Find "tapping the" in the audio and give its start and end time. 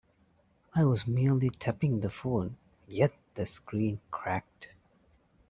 1.51-2.09